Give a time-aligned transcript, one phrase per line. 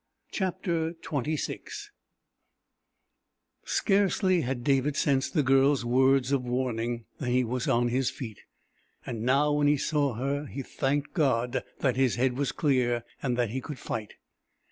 [0.31, 1.89] CHAPTER XXVI
[3.65, 8.39] Scarcely had David sensed the Girl's words of warning than he was on his feet.
[9.05, 13.37] And now, when he saw her, he thanked God that his head was clear, and
[13.37, 14.15] that he could fight.